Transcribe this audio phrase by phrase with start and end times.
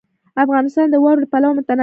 [0.43, 1.79] افغانستان د واوره له پلوه متنوع دی.